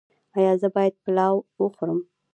ایا 0.37 0.51
زه 0.61 0.67
باید 0.75 0.93
پلاو 1.03 1.37
وخورم؟ 1.61 1.99